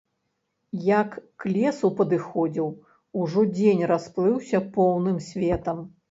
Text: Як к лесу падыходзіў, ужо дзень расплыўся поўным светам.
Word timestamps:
Як 0.83 1.09
к 1.41 1.51
лесу 1.57 1.91
падыходзіў, 1.99 2.67
ужо 3.23 3.43
дзень 3.57 3.83
расплыўся 3.91 4.57
поўным 4.79 5.17
светам. 5.27 5.85